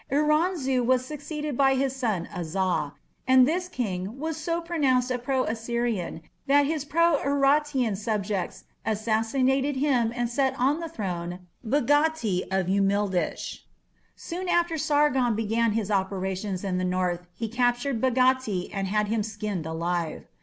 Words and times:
Iranzu 0.11 0.83
was 0.83 1.05
succeeded 1.05 1.55
by 1.55 1.75
his 1.75 1.95
son 1.95 2.27
Aza, 2.33 2.93
and 3.27 3.47
this 3.47 3.67
king 3.67 4.17
was 4.17 4.35
so 4.35 4.59
pronounced 4.59 5.11
a 5.11 5.19
pro 5.19 5.43
Assyrian 5.43 6.23
that 6.47 6.65
his 6.65 6.83
pro 6.85 7.19
Urartian 7.23 7.95
subjects 7.95 8.63
assassinated 8.83 9.75
him 9.75 10.11
and 10.15 10.27
set 10.27 10.55
on 10.57 10.79
the 10.79 10.89
throne 10.89 11.41
Bagdatti 11.63 12.47
of 12.49 12.65
Umildish. 12.65 13.59
Soon 14.15 14.49
after 14.49 14.75
Sargon 14.75 15.35
began 15.35 15.73
his 15.73 15.91
operations 15.91 16.63
in 16.63 16.79
the 16.79 16.83
north 16.83 17.27
he 17.35 17.47
captured 17.47 18.01
Bagdatti 18.01 18.71
and 18.73 18.87
had 18.87 19.07
him 19.07 19.21
skinned 19.21 19.67
alive. 19.67 20.25